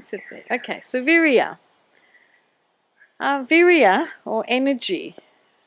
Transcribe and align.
sit. 0.00 0.20
Okay, 0.50 0.80
so 0.80 1.02
Virya. 1.02 1.58
Uh, 3.20 3.42
virya, 3.44 4.08
or 4.24 4.44
energy, 4.46 5.16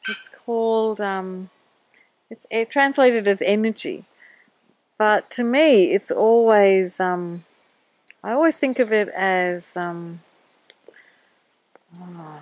it's 0.07 0.29
called, 0.29 1.01
um, 1.01 1.49
it's 2.29 2.47
translated 2.69 3.27
as 3.27 3.41
energy. 3.41 4.05
But 4.97 5.29
to 5.31 5.43
me, 5.43 5.91
it's 5.91 6.11
always, 6.11 7.01
um, 7.01 7.43
I 8.23 8.31
always 8.31 8.57
think 8.57 8.79
of 8.79 8.93
it 8.93 9.09
as, 9.09 9.75
um, 9.75 10.21
oh, 11.99 12.39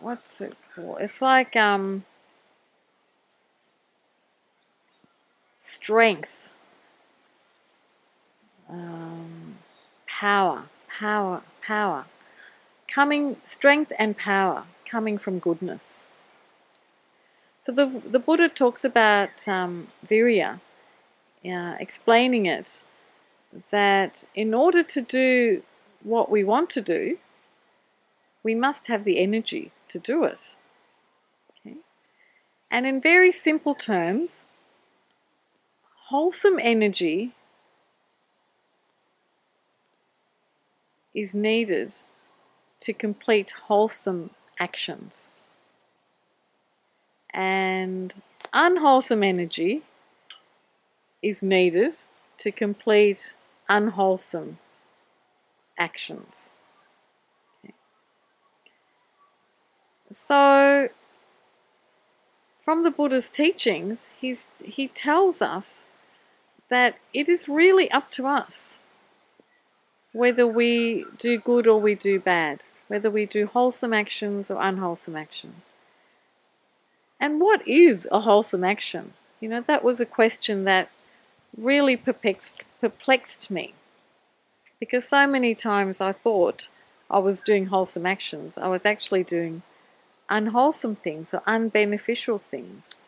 what's 0.00 0.40
it 0.40 0.56
called? 0.74 0.98
It's 1.00 1.20
like 1.20 1.56
um, 1.56 2.04
strength, 5.60 6.39
um, 8.70 9.58
power, 10.06 10.64
power, 10.88 11.42
power. 11.62 12.06
Coming, 12.88 13.36
strength 13.44 13.92
and 13.98 14.16
power 14.16 14.64
coming 14.84 15.18
from 15.18 15.38
goodness. 15.38 16.06
So 17.60 17.72
the, 17.72 17.86
the 17.86 18.18
Buddha 18.18 18.48
talks 18.48 18.84
about 18.84 19.46
um, 19.46 19.88
virya, 20.06 20.60
uh, 21.44 21.76
explaining 21.78 22.46
it 22.46 22.82
that 23.70 24.24
in 24.34 24.54
order 24.54 24.82
to 24.82 25.00
do 25.00 25.62
what 26.02 26.30
we 26.30 26.42
want 26.42 26.70
to 26.70 26.80
do, 26.80 27.18
we 28.42 28.54
must 28.54 28.86
have 28.86 29.04
the 29.04 29.18
energy 29.18 29.70
to 29.88 29.98
do 29.98 30.24
it. 30.24 30.54
Okay? 31.60 31.76
And 32.70 32.86
in 32.86 33.00
very 33.00 33.30
simple 33.30 33.74
terms, 33.74 34.46
wholesome 36.06 36.58
energy 36.60 37.32
is 41.14 41.34
needed 41.34 41.94
to 42.80 42.92
complete 42.92 43.50
wholesome 43.66 44.30
actions. 44.58 45.30
And 47.32 48.14
unwholesome 48.52 49.22
energy 49.22 49.82
is 51.22 51.42
needed 51.42 51.94
to 52.38 52.50
complete 52.50 53.34
unwholesome 53.68 54.58
actions. 55.78 56.50
Okay. 57.64 57.74
So, 60.10 60.88
from 62.64 62.82
the 62.82 62.90
Buddha's 62.90 63.30
teachings, 63.30 64.08
he's, 64.20 64.48
he 64.64 64.88
tells 64.88 65.42
us 65.42 65.84
that 66.68 66.96
it 67.12 67.28
is 67.28 67.48
really 67.48 67.90
up 67.90 68.10
to 68.12 68.26
us 68.26 68.78
whether 70.12 70.46
we 70.46 71.04
do 71.18 71.38
good 71.38 71.66
or 71.66 71.80
we 71.80 71.94
do 71.94 72.18
bad, 72.18 72.60
whether 72.88 73.10
we 73.10 73.26
do 73.26 73.46
wholesome 73.46 73.92
actions 73.92 74.50
or 74.50 74.60
unwholesome 74.60 75.16
actions. 75.16 75.62
And 77.20 77.40
what 77.40 77.66
is 77.68 78.08
a 78.10 78.20
wholesome 78.20 78.64
action? 78.64 79.12
You 79.40 79.48
know, 79.48 79.60
that 79.60 79.84
was 79.84 80.00
a 80.00 80.06
question 80.06 80.64
that 80.64 80.88
really 81.56 81.96
perplexed, 81.96 82.62
perplexed 82.80 83.50
me 83.50 83.74
because 84.80 85.06
so 85.06 85.26
many 85.26 85.54
times 85.54 86.00
I 86.00 86.12
thought 86.12 86.68
I 87.10 87.18
was 87.18 87.40
doing 87.40 87.66
wholesome 87.66 88.06
actions, 88.06 88.56
I 88.56 88.68
was 88.68 88.86
actually 88.86 89.24
doing 89.24 89.62
unwholesome 90.30 90.96
things 90.96 91.34
or 91.34 91.40
unbeneficial 91.40 92.40
things. 92.40 93.02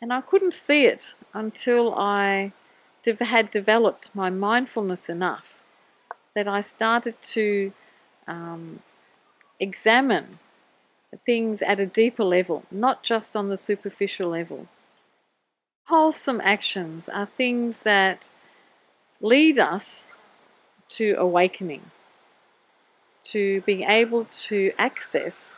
And 0.00 0.12
I 0.12 0.20
couldn't 0.20 0.54
see 0.54 0.86
it 0.86 1.14
until 1.34 1.94
I 1.94 2.52
had 3.20 3.50
developed 3.50 4.10
my 4.14 4.30
mindfulness 4.30 5.08
enough 5.08 5.55
that 6.36 6.46
I 6.46 6.60
started 6.60 7.14
to 7.22 7.72
um, 8.28 8.80
examine 9.58 10.38
things 11.24 11.62
at 11.62 11.80
a 11.80 11.86
deeper 11.86 12.24
level, 12.24 12.64
not 12.70 13.02
just 13.02 13.34
on 13.34 13.48
the 13.48 13.56
superficial 13.56 14.28
level. 14.28 14.66
Wholesome 15.86 16.42
actions 16.44 17.08
are 17.08 17.24
things 17.24 17.84
that 17.84 18.28
lead 19.22 19.58
us 19.58 20.10
to 20.90 21.14
awakening, 21.16 21.90
to 23.24 23.62
being 23.62 23.84
able 23.84 24.26
to 24.48 24.72
access 24.78 25.54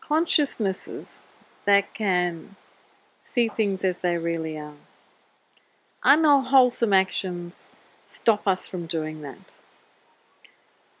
consciousnesses 0.00 1.18
that 1.64 1.92
can 1.92 2.54
see 3.24 3.48
things 3.48 3.82
as 3.82 4.02
they 4.02 4.16
really 4.16 4.56
are. 4.56 4.78
Unwholesome 6.04 6.92
actions 6.92 7.66
stop 8.14 8.46
us 8.46 8.68
from 8.68 8.86
doing 8.86 9.22
that. 9.22 9.38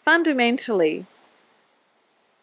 Fundamentally, 0.04 1.06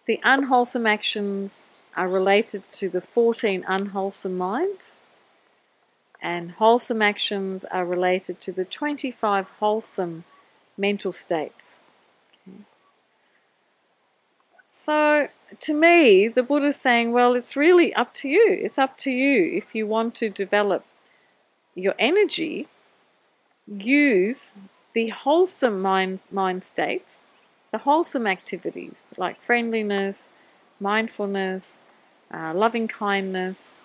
the 0.06 0.20
unwholesome 0.24 0.88
actions 0.88 1.66
are 1.96 2.08
related 2.08 2.70
to 2.72 2.90
the 2.90 3.02
14 3.02 3.64
unwholesome 3.68 4.38
minds, 4.38 5.00
and 6.22 6.52
wholesome 6.52 7.02
actions 7.02 7.66
are 7.66 7.86
related 7.86 8.40
to 8.42 8.52
the 8.52 8.66
25 8.66 9.48
wholesome 9.60 10.24
mental 10.78 11.12
states. 11.12 11.82
So, 14.70 15.28
to 15.60 15.74
me, 15.74 16.30
the 16.30 16.44
Buddha 16.44 16.68
is 16.68 16.80
saying, 16.80 17.12
well, 17.12 17.36
it's 17.36 17.58
really 17.58 17.94
up 17.94 18.14
to 18.16 18.30
you. 18.30 18.58
It's 18.62 18.78
up 18.78 18.98
to 19.00 19.12
you 19.12 19.52
if 19.54 19.76
you 19.76 19.86
want 19.86 20.16
to 20.16 20.30
develop 20.30 20.86
your 21.76 21.94
energy, 22.00 22.68
use 23.68 24.54
the 24.94 25.10
wholesome 25.10 25.82
mind, 25.82 26.20
mind 26.32 26.64
states, 26.64 27.28
the 27.72 27.80
wholesome 27.80 28.28
activities 28.28 29.10
like 29.18 29.40
friendliness, 29.42 30.32
mindfulness, 30.80 31.82
uh, 32.34 32.54
loving 32.54 32.88
kindness, 32.88 33.80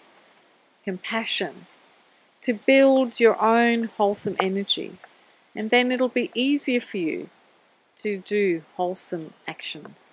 compassion, 0.85 1.67
to 2.43 2.55
build 2.55 3.19
your 3.21 3.41
own 3.43 3.85
wholesome 3.85 4.37
energy 4.41 4.93
and 5.57 5.71
then 5.71 5.91
it'll 5.91 6.11
be 6.11 6.31
easier 6.35 6.81
for 6.81 6.99
you 6.99 7.31
to 7.97 8.19
do 8.19 8.63
wholesome 8.75 9.33
actions. 9.49 10.13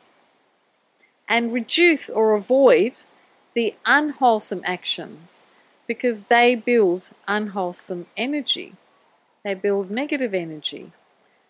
And 1.27 1.53
reduce 1.53 2.09
or 2.09 2.33
avoid 2.33 3.01
the 3.53 3.75
unwholesome 3.85 4.61
actions 4.63 5.43
because 5.85 6.27
they 6.27 6.55
build 6.55 7.09
unwholesome 7.27 8.05
energy. 8.15 8.73
They 9.43 9.55
build 9.55 9.91
negative 9.91 10.33
energy. 10.33 10.91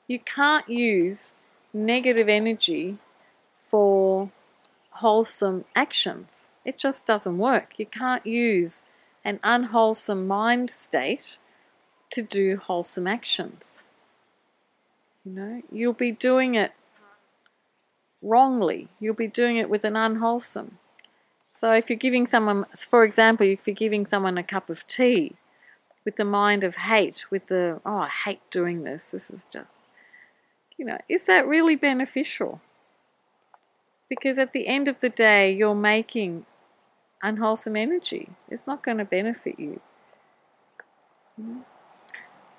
You 0.08 0.20
can't 0.20 0.68
use 0.68 1.34
negative 1.74 2.28
energy 2.28 2.98
for 3.68 4.31
wholesome 4.92 5.66
actions. 5.76 6.48
It 6.66 6.78
just 6.78 7.06
doesn't 7.06 7.38
work. 7.38 7.74
You 7.78 7.86
can't 7.86 8.26
use 8.26 8.84
an 9.24 9.40
unwholesome 9.44 10.28
mind 10.28 10.70
state 10.70 11.38
to 12.12 12.22
do 12.22 12.58
wholesome 12.58 13.08
actions. 13.08 13.81
You 15.25 15.31
know, 15.31 15.62
you'll 15.72 15.94
be 15.94 16.12
doing 16.12 16.56
it 16.56 16.74
wrongly. 18.22 18.90
You'll 19.00 19.14
be 19.14 19.28
doing 19.28 19.58
it 19.58 19.70
with 19.70 19.84
an 19.84 19.96
unwholesome. 19.96 20.78
So 21.50 21.72
if 21.72 21.90
you're 21.90 21.98
giving 21.98 22.25
someone, 22.25 22.66
for 22.75 23.04
example, 23.04 23.46
if 23.46 23.68
you're 23.68 23.75
giving 23.75 24.06
someone 24.06 24.38
a 24.38 24.44
cup 24.44 24.70
of 24.70 24.86
tea 24.88 25.36
with 26.06 26.16
the 26.18 26.25
mind 26.25 26.64
of 26.64 26.75
hate, 26.75 27.25
with 27.30 27.47
the, 27.47 27.80
oh, 27.86 27.97
I 27.97 28.09
hate 28.09 28.41
doing 28.52 28.84
this, 28.84 29.12
this 29.12 29.31
is 29.31 29.46
just, 29.46 29.86
you 30.78 30.86
know, 30.86 30.97
is 31.08 31.25
that 31.28 31.47
really 31.47 31.75
beneficial? 31.75 32.62
Because 34.09 34.38
at 34.38 34.53
the 34.53 34.68
end 34.68 34.88
of 34.88 35.00
the 35.00 35.09
day, 35.09 35.52
you're 35.52 35.75
making 35.75 36.46
unwholesome 37.22 37.75
energy. 37.75 38.30
It's 38.50 38.68
not 38.68 38.83
going 38.83 38.98
to 38.98 39.06
benefit 39.06 39.60
you. 39.60 39.80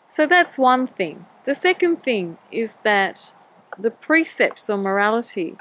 So 0.08 0.26
that's 0.26 0.56
one 0.56 0.86
thing. 0.86 1.26
The 1.44 1.54
second 1.54 1.96
thing 1.96 2.38
is 2.50 2.76
that 2.78 3.34
the 3.78 3.90
precepts 3.90 4.70
or 4.70 4.78
morality 4.78 5.58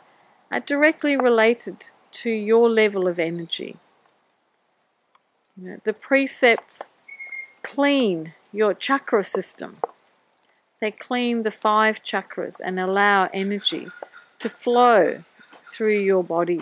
are 0.52 0.60
directly 0.60 1.18
related 1.18 1.90
to 2.12 2.30
your 2.30 2.70
level 2.70 3.08
of 3.08 3.20
energy. 3.20 3.78
You 5.58 5.70
know, 5.70 5.78
the 5.84 5.94
precepts 5.94 6.90
clean 7.64 8.34
your 8.52 8.74
chakra 8.74 9.24
system. 9.24 9.78
They 10.80 10.92
clean 10.92 11.44
the 11.44 11.52
five 11.52 12.04
chakras 12.04 12.60
and 12.64 12.80
allow 12.80 13.30
energy 13.34 13.88
to 14.40 14.50
flow 14.50 15.24
through 15.72 16.00
your 16.00 16.24
body, 16.24 16.62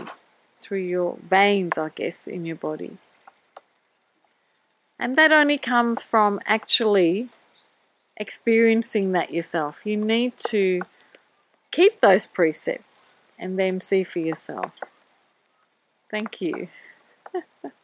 through 0.58 0.84
your 0.86 1.18
veins, 1.22 1.78
I 1.78 1.90
guess, 1.90 2.28
in 2.28 2.46
your 2.46 2.56
body. 2.56 2.98
And 5.00 5.16
that 5.18 5.34
only 5.34 5.58
comes 5.58 6.04
from 6.04 6.40
actually 6.46 7.30
experiencing 8.16 9.12
that 9.14 9.34
yourself. 9.34 9.82
You 9.84 9.98
need 9.98 10.38
to 10.50 10.82
keep 11.72 12.00
those 12.00 12.28
precepts 12.28 13.12
and 13.40 13.58
then 13.58 13.80
see 13.80 14.04
for 14.04 14.20
yourself. 14.20 14.74
Thank 16.12 16.40
you. 16.40 16.68